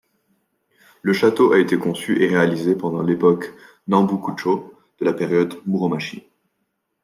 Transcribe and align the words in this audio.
Le 1.03 1.13
château 1.13 1.51
a 1.53 1.59
été 1.59 1.77
conçu 1.77 2.23
et 2.23 2.27
réalisé 2.27 2.73
pendant 2.73 3.03
l'époque 3.03 3.53
Nanboku-chō 3.87 4.71
de 4.97 5.05
la 5.05 5.13
période 5.13 5.61
Muromachi. 5.67 6.27